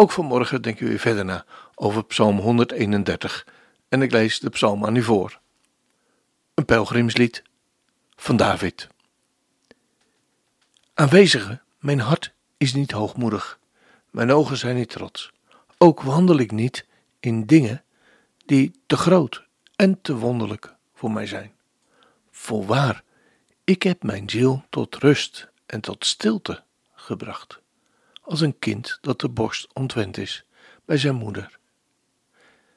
[0.00, 1.44] Ook vanmorgen denken we weer verder na
[1.74, 3.46] over Psalm 131
[3.88, 5.40] en ik lees de psalm aan u voor.
[6.54, 7.42] Een pelgrimslied
[8.16, 8.88] van David.
[10.94, 13.58] Aanwezige, mijn hart is niet hoogmoedig,
[14.10, 15.32] mijn ogen zijn niet trots.
[15.78, 16.86] Ook wandel ik niet
[17.20, 17.84] in dingen
[18.46, 19.44] die te groot
[19.76, 21.52] en te wonderlijk voor mij zijn.
[22.30, 23.02] Voorwaar,
[23.64, 26.62] ik heb mijn ziel tot rust en tot stilte
[26.94, 27.60] gebracht,
[28.28, 30.44] als een kind dat de borst ontwend is
[30.84, 31.58] bij zijn moeder.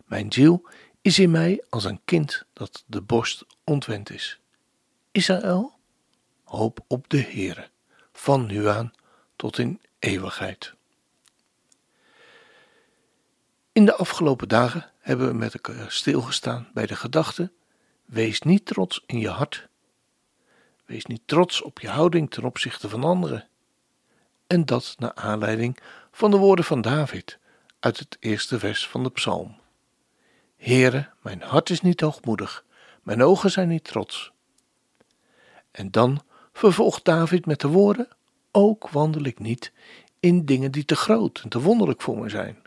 [0.05, 0.69] Mijn ziel
[1.01, 4.39] is in mij als een kind dat de borst ontwend is.
[5.11, 5.73] Israël,
[6.43, 7.69] hoop op de Heere,
[8.13, 8.91] van nu aan
[9.35, 10.73] tot in eeuwigheid.
[13.71, 17.51] In de afgelopen dagen hebben we met elkaar stilgestaan bij de gedachte:
[18.05, 19.67] wees niet trots in je hart.
[20.85, 23.49] Wees niet trots op je houding ten opzichte van anderen.
[24.51, 25.77] En dat naar aanleiding
[26.11, 27.39] van de woorden van David
[27.79, 29.55] uit het eerste vers van de psalm.
[30.57, 32.65] Heere, mijn hart is niet hoogmoedig,
[33.03, 34.31] mijn ogen zijn niet trots.
[35.71, 38.07] En dan vervolgt David met de woorden:
[38.51, 39.71] Ook wandel ik niet
[40.19, 42.61] in dingen die te groot en te wonderlijk voor me zijn.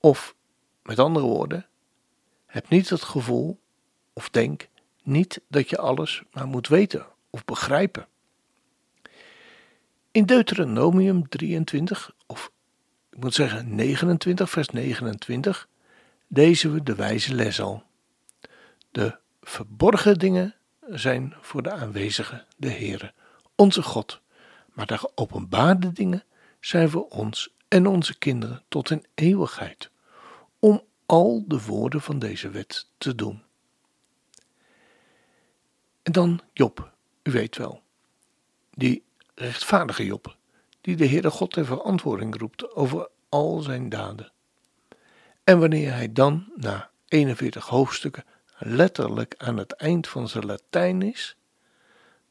[0.00, 0.34] Of,
[0.82, 1.66] met andere woorden,
[2.46, 3.58] heb niet het gevoel
[4.12, 4.68] of denk
[5.02, 8.06] niet dat je alles maar moet weten of begrijpen.
[10.16, 12.52] In Deuteronomium 23, of
[13.10, 15.68] ik moet zeggen 29, vers 29,
[16.26, 17.82] lezen we de wijze les al.
[18.90, 23.12] De verborgen dingen zijn voor de aanwezige de Heere,
[23.54, 24.20] onze God,
[24.72, 26.24] maar de geopenbaarde dingen
[26.60, 29.90] zijn voor ons en onze kinderen tot in eeuwigheid,
[30.58, 33.42] om al de woorden van deze wet te doen.
[36.02, 37.82] En dan Job, u weet wel,
[38.70, 39.04] die
[39.38, 40.36] rechtvaardige Job,
[40.80, 44.32] die de Heere God ter verantwoording roept over al zijn daden.
[45.44, 48.24] En wanneer hij dan na 41 hoofdstukken
[48.58, 51.36] letterlijk aan het eind van zijn Latijn is,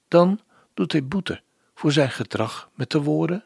[0.08, 0.40] dan
[0.74, 1.42] doet hij boete
[1.76, 3.44] voor zijn gedrag met de woorden: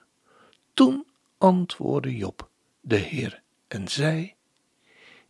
[0.74, 1.06] Toen
[1.38, 2.50] antwoordde Job,
[2.82, 4.36] de Heer, en zei: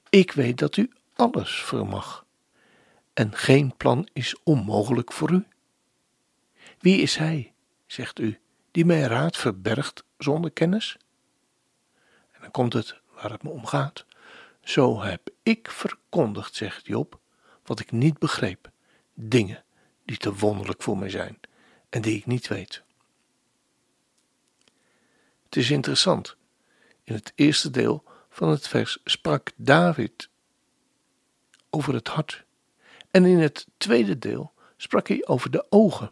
[0.10, 2.26] Ik weet dat u alles vermag,
[3.14, 5.46] en geen plan is onmogelijk voor u.
[6.80, 7.49] Wie is hij,
[7.92, 8.40] zegt u,
[8.72, 10.98] die mijn raad verbergt zonder kennis?
[12.32, 14.06] En dan komt het waar het me om gaat.
[14.64, 17.20] Zo heb ik verkondigd, zegt Job,
[17.64, 18.72] wat ik niet begreep,
[19.14, 19.64] dingen
[20.06, 21.40] die te wonderlijk voor mij zijn
[21.90, 22.84] en die ik niet weet.
[25.44, 26.36] Het is interessant.
[27.04, 30.30] In het eerste deel van het vers sprak David
[31.70, 32.46] over het hart.
[33.12, 36.12] En in het tweede deel sprak hij over de ogen.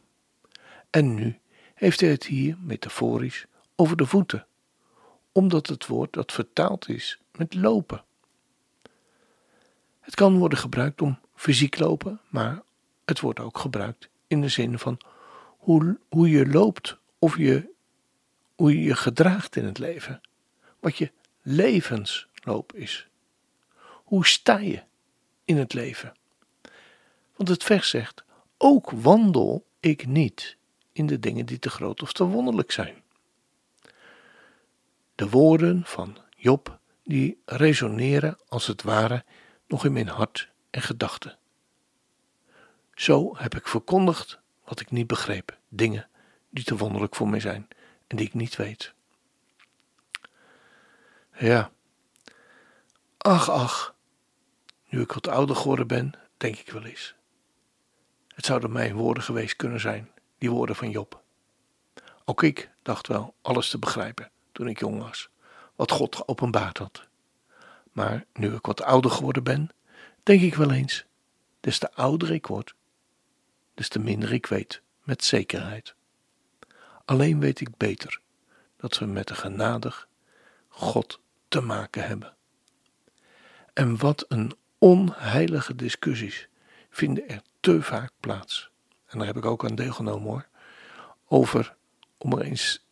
[0.90, 1.40] En nu
[1.78, 3.46] heeft hij het hier metaforisch
[3.76, 4.48] over de voeten,
[5.32, 8.04] omdat het woord dat vertaald is met lopen.
[10.00, 12.62] Het kan worden gebruikt om fysiek lopen, maar
[13.06, 14.98] het wordt ook gebruikt in de zin van
[15.58, 17.70] hoe, hoe je loopt of je,
[18.56, 20.22] hoe je je gedraagt in het leven.
[20.80, 21.12] Wat je
[21.42, 23.08] levensloop is.
[24.04, 24.84] Hoe sta je
[25.46, 26.14] in het leven?
[27.36, 28.24] Want het vers zegt:
[28.58, 30.58] Ook wandel ik niet
[30.98, 33.04] in de dingen die te groot of te wonderlijk zijn.
[35.16, 39.24] De woorden van Job die resoneren als het ware
[39.68, 41.38] nog in mijn hart en gedachten.
[42.94, 46.10] Zo heb ik verkondigd wat ik niet begreep, dingen
[46.50, 47.68] die te wonderlijk voor mij zijn
[48.08, 48.94] en die ik niet weet.
[51.38, 51.72] Ja,
[53.18, 53.96] ach, ach,
[54.90, 57.16] nu ik wat ouder geworden ben, denk ik wel eens.
[58.28, 61.24] Het zouden mijn woorden geweest kunnen zijn, die woorden van Job.
[62.26, 65.30] Ook ik dacht wel alles te begrijpen toen ik jong was,
[65.76, 67.08] wat God geopenbaard had.
[67.92, 69.70] Maar nu ik wat ouder geworden ben,
[70.24, 71.06] denk ik wel eens,
[71.60, 72.76] des te ouder ik word,
[73.74, 75.96] des te minder ik weet met zekerheid.
[77.06, 78.20] Alleen weet ik beter
[78.78, 80.08] dat we met een genadig
[80.68, 82.36] God te maken hebben.
[83.74, 86.48] En wat een onheilige discussies
[86.90, 88.72] vinden er te vaak plaats.
[89.08, 90.48] En daar heb ik ook aan deelgenomen hoor.
[91.28, 91.76] Over,
[92.18, 92.86] om eens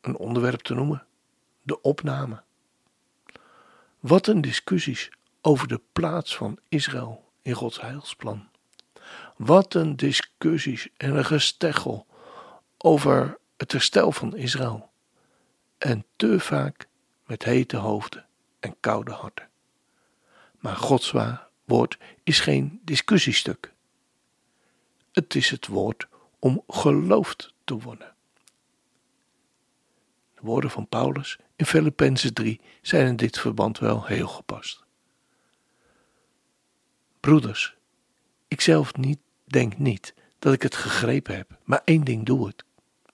[0.00, 1.06] een onderwerp te noemen,
[1.62, 2.42] de opname.
[4.00, 5.10] Wat een discussies
[5.40, 8.48] over de plaats van Israël in Gods heilsplan.
[9.36, 12.06] Wat een discussies en een gesteggel
[12.78, 14.90] over het herstel van Israël.
[15.78, 16.88] En te vaak
[17.26, 18.26] met hete hoofden
[18.60, 19.48] en koude harten.
[20.58, 21.14] Maar Gods
[21.64, 23.72] woord is geen discussiestuk.
[25.18, 28.14] Het is het woord om geloofd te worden.
[30.34, 34.84] De woorden van Paulus in Filippenzen 3 zijn in dit verband wel heel gepast.
[37.20, 37.76] Broeders,
[38.48, 42.62] ik zelf niet, denk niet dat ik het gegrepen heb, maar één ding doe ik.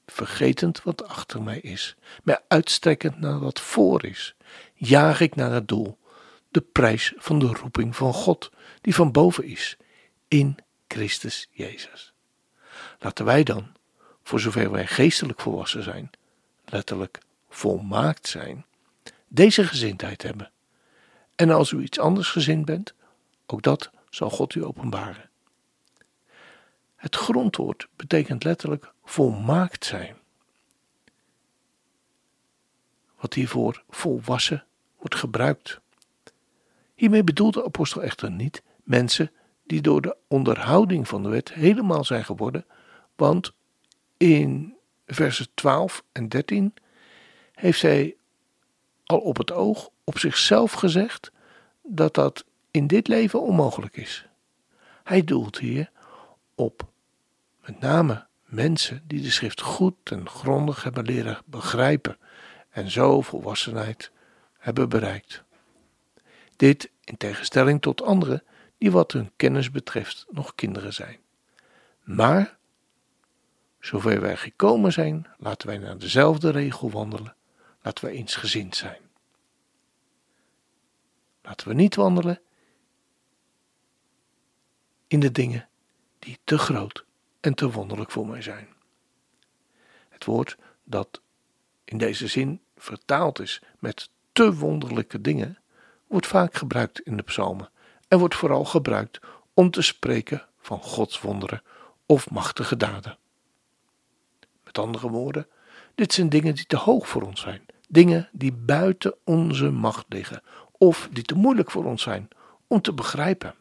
[0.06, 4.34] Vergetend wat achter mij is, mij uitstrekkend naar wat voor is,
[4.74, 5.98] jaag ik naar het doel,
[6.48, 9.76] de prijs van de roeping van God, die van boven is,
[10.28, 10.58] in
[10.94, 12.12] Christus Jezus.
[12.98, 13.72] Laten wij dan,
[14.22, 16.10] voor zover wij geestelijk volwassen zijn,
[16.64, 17.18] letterlijk
[17.48, 18.64] volmaakt zijn,
[19.28, 20.50] deze gezindheid hebben.
[21.34, 22.94] En als u iets anders gezind bent,
[23.46, 25.30] ook dat zal God u openbaren.
[26.96, 30.16] Het grondwoord betekent letterlijk volmaakt zijn.
[33.20, 34.64] Wat hiervoor volwassen
[34.98, 35.80] wordt gebruikt.
[36.94, 39.30] Hiermee bedoelt de apostel echter niet mensen
[39.64, 42.66] die door de onderhouding van de wet helemaal zijn geworden,
[43.16, 43.52] want
[44.16, 44.74] in
[45.06, 46.74] versen 12 en 13
[47.52, 48.16] heeft hij
[49.04, 51.32] al op het oog op zichzelf gezegd
[51.82, 54.26] dat dat in dit leven onmogelijk is.
[55.04, 55.90] Hij doelt hier
[56.54, 56.88] op
[57.64, 62.18] met name mensen die de schrift goed en grondig hebben leren begrijpen
[62.70, 64.10] en zo volwassenheid
[64.58, 65.42] hebben bereikt.
[66.56, 68.42] Dit in tegenstelling tot anderen
[68.78, 71.18] die wat hun kennis betreft nog kinderen zijn.
[72.02, 72.56] Maar,
[73.80, 77.36] zover wij gekomen zijn, laten wij naar dezelfde regel wandelen,
[77.82, 79.00] laten wij eensgezind zijn.
[81.42, 82.40] Laten we niet wandelen
[85.06, 85.68] in de dingen
[86.18, 87.04] die te groot
[87.40, 88.68] en te wonderlijk voor mij zijn.
[90.08, 91.20] Het woord dat
[91.84, 95.58] in deze zin vertaald is met te wonderlijke dingen,
[96.06, 97.70] wordt vaak gebruikt in de psalmen
[98.14, 99.20] en wordt vooral gebruikt
[99.54, 101.62] om te spreken van Gods wonderen
[102.06, 103.18] of machtige daden.
[104.64, 105.48] Met andere woorden,
[105.94, 110.42] dit zijn dingen die te hoog voor ons zijn, dingen die buiten onze macht liggen
[110.72, 112.28] of die te moeilijk voor ons zijn
[112.66, 113.54] om te begrijpen.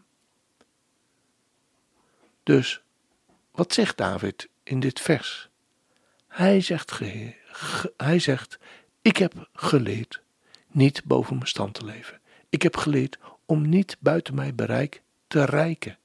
[2.43, 2.81] Dus,
[3.51, 5.49] wat zegt David in dit vers?
[6.27, 6.99] Hij zegt,
[7.97, 8.59] hij zegt:
[9.01, 10.21] Ik heb geleerd
[10.67, 12.21] niet boven mijn stand te leven.
[12.49, 15.97] Ik heb geleerd om niet buiten mijn bereik te rijken.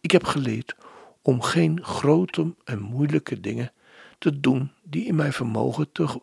[0.00, 0.74] Ik heb geleerd
[1.22, 3.72] om geen grote en moeilijke dingen
[4.18, 6.20] te doen die in mijn vermogen te,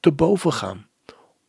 [0.00, 0.86] te boven gaan,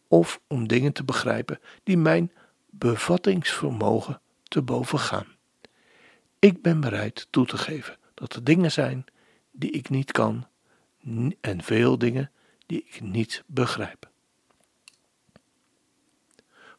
[0.08, 2.32] of om dingen te begrijpen die mijn
[2.70, 5.28] bevattingsvermogen te boven gaan.
[6.40, 9.06] Ik ben bereid toe te geven dat er dingen zijn
[9.52, 10.48] die ik niet kan
[11.42, 12.32] en veel dingen
[12.66, 14.10] die ik niet begrijp.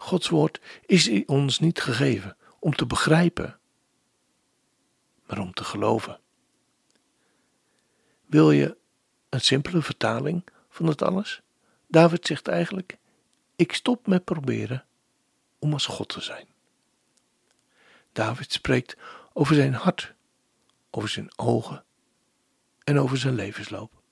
[0.07, 3.59] Gods woord is ons niet gegeven om te begrijpen,
[5.27, 6.21] maar om te geloven.
[8.27, 8.77] Wil je
[9.29, 11.43] een simpele vertaling van het alles?
[11.87, 12.99] David zegt eigenlijk:
[13.57, 14.85] Ik stop met proberen
[15.59, 16.47] om als God te zijn.
[18.13, 18.97] David spreekt
[19.33, 20.15] over zijn hart,
[20.91, 21.85] over zijn ogen
[22.85, 24.03] en over zijn levensloop.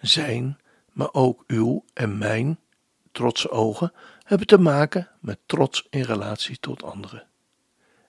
[0.00, 0.58] Zijn,
[0.92, 2.58] maar ook uw en mijn
[3.14, 3.92] trotse ogen
[4.22, 7.26] hebben te maken met trots in relatie tot anderen.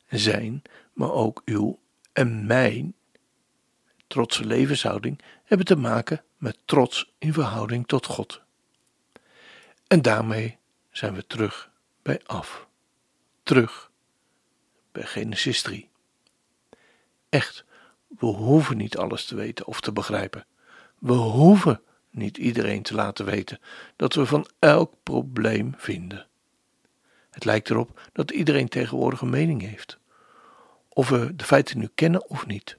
[0.09, 0.61] Zijn,
[0.93, 1.79] maar ook uw
[2.13, 2.95] en mijn
[4.07, 8.41] trotse levenshouding hebben te maken met trots in verhouding tot God.
[9.87, 10.57] En daarmee
[10.91, 11.71] zijn we terug
[12.01, 12.67] bij af.
[13.43, 13.91] Terug
[14.91, 15.89] bij Genesis 3.
[17.29, 17.65] Echt,
[18.07, 20.45] we hoeven niet alles te weten of te begrijpen.
[20.99, 21.81] We hoeven
[22.15, 23.59] niet iedereen te laten weten
[23.95, 26.27] dat we van elk probleem vinden.
[27.29, 29.97] Het lijkt erop dat iedereen tegenwoordig een mening heeft.
[30.89, 32.77] Of we de feiten nu kennen of niet.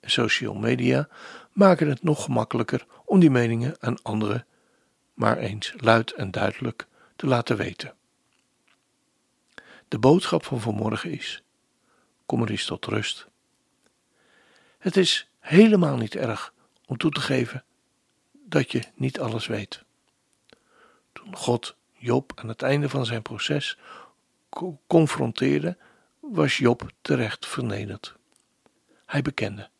[0.00, 1.08] Social media
[1.52, 4.46] maken het nog gemakkelijker om die meningen aan anderen
[5.14, 7.94] maar eens luid en duidelijk te laten weten.
[9.88, 11.42] De boodschap van vanmorgen is:
[12.26, 13.26] kom er eens tot rust.
[14.78, 16.52] Het is helemaal niet erg
[16.86, 17.64] om toe te geven
[18.52, 19.84] dat je niet alles weet.
[21.12, 23.78] Toen God Job aan het einde van zijn proces
[24.86, 25.76] confronteerde,
[26.20, 28.14] was Job terecht vernederd.
[29.06, 29.70] Hij bekende: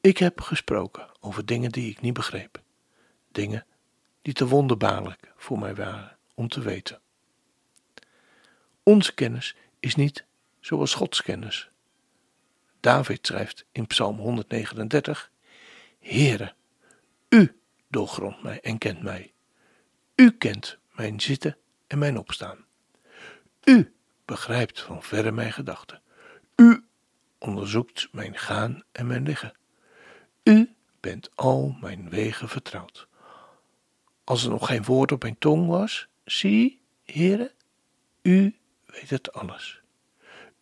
[0.00, 2.62] Ik heb gesproken over dingen die ik niet begreep,
[3.32, 3.66] dingen
[4.22, 7.00] die te wonderbaarlijk voor mij waren om te weten.
[8.82, 10.24] Onze kennis is niet
[10.60, 11.70] zoals Gods kennis.
[12.80, 15.30] David schrijft in Psalm 139:
[16.00, 16.54] Heere,
[17.90, 19.32] doorgrondt mij en kent mij.
[20.14, 21.56] U kent mijn zitten
[21.86, 22.64] en mijn opstaan.
[23.64, 23.94] U
[24.24, 26.02] begrijpt van verre mijn gedachten.
[26.56, 26.84] U
[27.38, 29.52] onderzoekt mijn gaan en mijn liggen.
[30.42, 33.08] U bent al mijn wegen vertrouwd.
[34.24, 37.54] Als er nog geen woord op mijn tong was, zie, Heere,
[38.22, 38.56] u
[38.86, 39.80] weet het alles.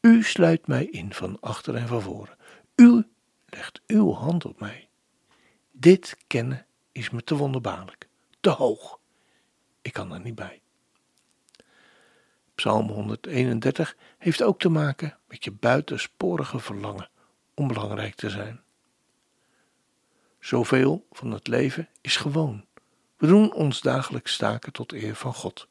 [0.00, 2.37] U sluit mij in van achter en van voren.
[2.75, 3.06] U
[3.47, 4.88] legt uw hand op mij.
[5.70, 6.66] Dit kennen
[6.99, 8.09] is me te wonderbaarlijk,
[8.40, 8.99] te hoog.
[9.83, 10.61] Ik kan er niet bij.
[12.55, 17.11] Psalm 131 heeft ook te maken met je buitensporige verlangen
[17.55, 18.61] om belangrijk te zijn.
[20.40, 22.64] Zoveel van het leven is gewoon.
[23.17, 25.69] We doen ons dagelijks staken tot eer van God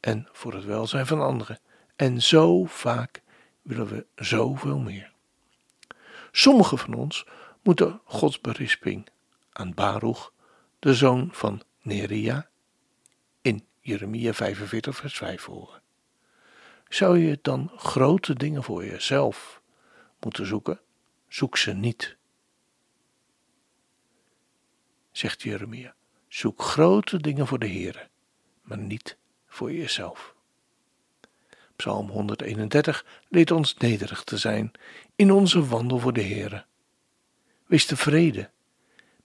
[0.00, 1.60] en voor het welzijn van anderen.
[1.96, 3.22] En zo vaak
[3.62, 5.12] willen we zoveel meer.
[6.30, 7.26] Sommigen van ons
[7.62, 9.08] moeten Gods berisping
[9.58, 10.32] aan Baruch,
[10.78, 12.48] de zoon van Neria,
[13.42, 15.82] in Jeremia 45, vers 5 horen.
[16.88, 19.62] Zou je dan grote dingen voor jezelf
[20.20, 20.80] moeten zoeken?
[21.28, 22.16] Zoek ze niet.
[25.10, 25.94] Zegt Jeremia,
[26.28, 28.08] zoek grote dingen voor de Heere,
[28.62, 30.34] maar niet voor jezelf.
[31.76, 34.72] Psalm 131 leert ons nederig te zijn
[35.16, 36.64] in onze wandel voor de Heere.
[37.66, 38.52] Wees tevreden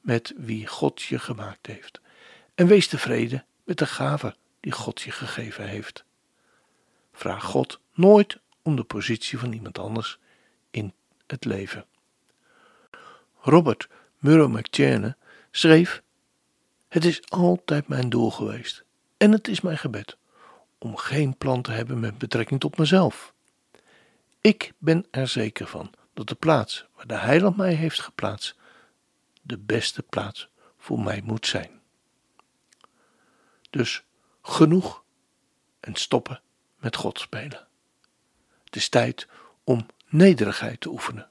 [0.04, 2.02] met wie God je gemaakt heeft
[2.56, 6.04] en wees tevreden met de gave die God je gegeven heeft.
[7.14, 10.20] Vraag God nooit om de positie van iemand anders
[10.72, 10.94] in
[11.28, 11.86] het leven.
[13.40, 15.16] Robert Murrow McCherne
[15.52, 16.02] schreef:
[16.88, 18.84] Het is altijd mijn doel geweest
[19.18, 20.18] en het is mijn gebed
[20.78, 23.34] om geen plan te hebben met betrekking tot mezelf.
[24.42, 28.56] Ik ben er zeker van dat de plaats waar de Heiland mij heeft geplaatst
[29.44, 31.82] de beste plaats voor mij moet zijn.
[33.70, 34.04] Dus
[34.42, 35.04] genoeg
[35.80, 36.42] en stoppen
[36.78, 37.68] met God spelen.
[38.64, 39.28] Het is tijd
[39.64, 41.30] om nederigheid te oefenen.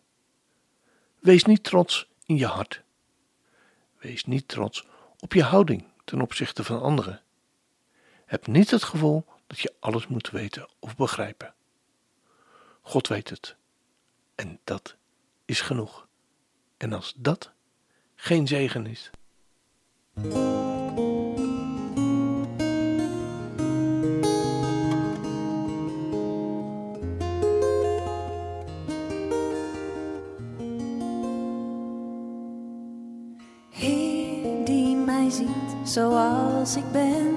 [1.19, 2.83] Wees niet trots in je hart.
[3.99, 4.87] Wees niet trots
[5.19, 7.23] op je houding ten opzichte van anderen.
[8.25, 11.54] Heb niet het gevoel dat je alles moet weten of begrijpen.
[12.81, 13.57] God weet het.
[14.35, 14.97] En dat
[15.45, 16.07] is genoeg.
[16.76, 17.51] En als dat
[18.25, 19.11] geen zegen is.
[33.71, 35.49] Heer die mij ziet
[35.85, 37.32] zoals ik ben,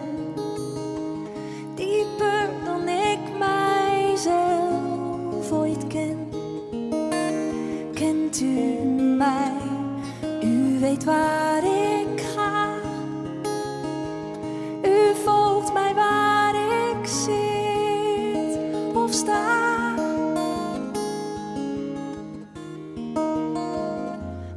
[15.74, 16.76] Waar ik.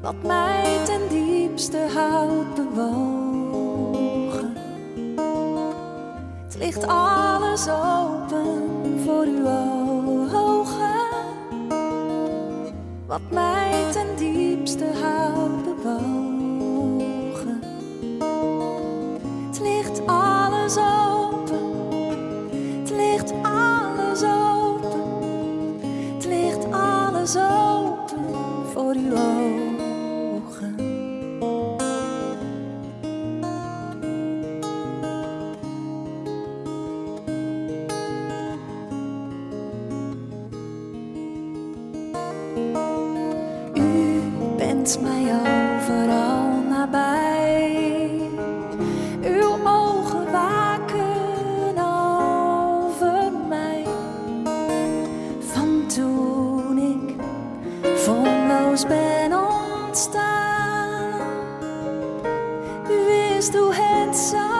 [0.09, 2.97] Wat mij ten diepste houdt bewogen.
[6.45, 9.47] Het ligt alles open voor uw
[10.35, 10.95] ogen.
[13.07, 16.28] Wat mij ten diepste houdt bewogen.
[58.79, 61.21] Vonloos ben ontstaan.
[62.87, 64.58] Wist hoe het zou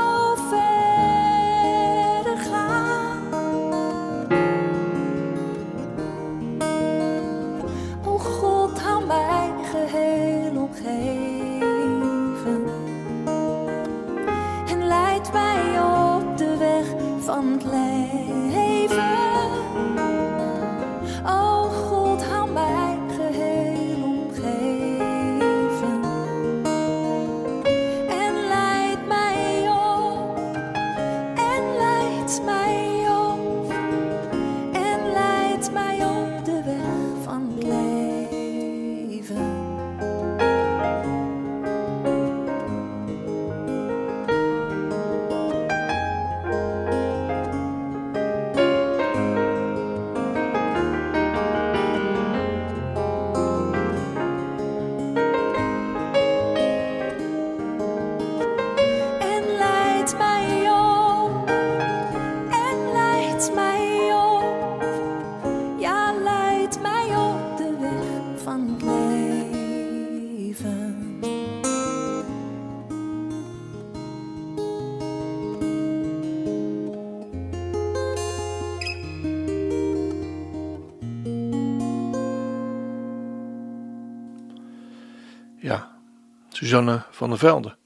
[86.49, 87.77] Suzanne van der Velde,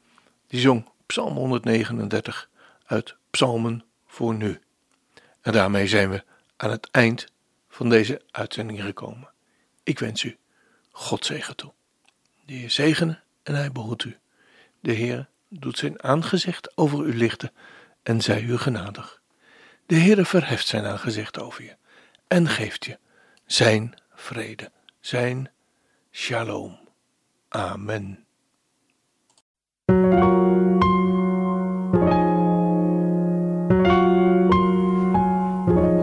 [0.46, 2.48] die zong Psalm 139
[2.86, 4.60] uit Psalmen voor nu.
[5.40, 6.24] En daarmee zijn we
[6.56, 7.26] aan het eind
[7.68, 9.28] van deze uitzending gekomen.
[9.82, 10.38] Ik wens u
[10.90, 11.72] God zegen toe.
[12.44, 14.18] De Heer zegene en hij behoedt u.
[14.80, 17.52] De Heer doet zijn aangezicht over u lichten
[18.02, 19.20] en zij u genadig.
[19.86, 21.76] De Heer verheft zijn aangezicht over je
[22.28, 22.98] en geeft je
[23.46, 25.50] zijn vrede, zijn
[26.10, 26.78] shalom.
[27.48, 28.24] Amen.